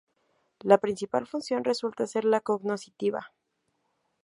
[0.63, 3.31] La principal función resulta ser la cognoscitiva.